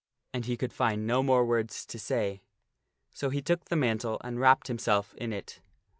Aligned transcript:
And 0.33 0.45
he 0.47 0.57
could 0.57 0.73
find 0.73 1.05
no 1.05 1.21
more 1.21 1.45
words 1.45 1.85
to 1.85 1.99
say. 1.99 2.41
So 3.13 3.29
he 3.29 3.39
took 3.43 3.65
the 3.65 3.75
mantle 3.75 4.17
and 4.23 4.39
wrapped 4.39 4.65
himself 4.67 5.13
in 5.13 5.31
it. 5.31 5.61